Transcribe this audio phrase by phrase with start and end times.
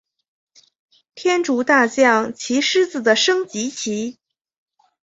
[1.13, 4.17] 天竺大将棋狮子的升级棋。